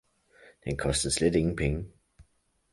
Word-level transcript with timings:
den 0.65 0.77
kostede 0.77 1.13
slet 1.13 1.35
ingen 1.35 1.55
penge. 1.55 1.91